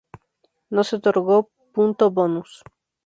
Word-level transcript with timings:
No 0.71 0.83
se 0.83 0.95
otorgó 0.95 1.51
punto 1.73 2.09
bonus. 2.09 2.63